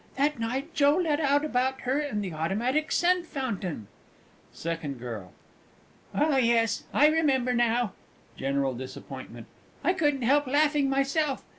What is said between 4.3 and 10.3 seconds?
SECOND GIRL. Oh, yes, I remember now. (General disappointment.) I couldn't